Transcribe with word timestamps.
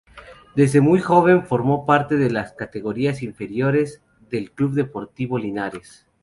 Desde 0.55 0.81
muy 0.81 0.99
joven 0.99 1.45
formó 1.45 1.85
parte 1.85 2.15
de 2.17 2.31
las 2.31 2.53
categorías 2.53 3.21
inferiores 3.21 4.01
del 4.31 4.51
Club 4.51 4.73
Deportivo 4.73 5.37
Linares. 5.37 6.07